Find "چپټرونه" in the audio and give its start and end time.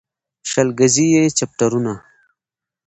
1.37-1.93